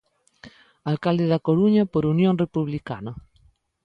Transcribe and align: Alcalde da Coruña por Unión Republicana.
Alcalde 0.91 1.25
da 1.31 1.43
Coruña 1.47 1.83
por 1.93 2.03
Unión 2.13 2.35
Republicana. 2.43 3.11